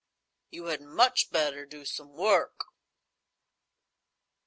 "You 0.49 0.65
had 0.65 0.81
much 0.81 1.29
better 1.29 1.63
do 1.63 1.85
some 1.85 2.13
work." 2.13 2.65